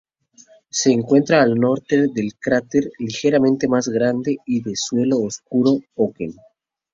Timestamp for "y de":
4.47-4.75